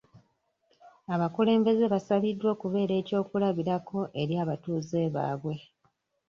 Abakulumbeze 1.13 1.85
basabiddwa 1.93 2.47
okubeera 2.55 2.93
eky'okulabirako 3.01 3.99
eri 4.21 4.33
abatuuze 4.43 5.01
baabwe. 5.15 5.55